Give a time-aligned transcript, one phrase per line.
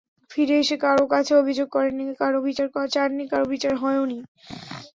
[0.31, 4.19] ফিরে এসে কারও কাছে অভিযোগ করেননি, কারও বিচার চাননি, কারও বিচার হয়ওনি।